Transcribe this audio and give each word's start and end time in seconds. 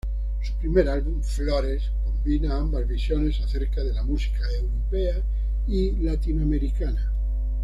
Su 0.41 0.53
primer 0.53 0.89
álbum 0.89 1.21
"Flores" 1.21 1.83
combina 2.03 2.57
ambas 2.57 2.87
visiones 2.87 3.39
acerca 3.39 3.83
de 3.83 3.93
la 3.93 4.01
música 4.01 4.39
europea 4.59 5.21
y 5.67 5.91
latinoamericana. 5.97 7.13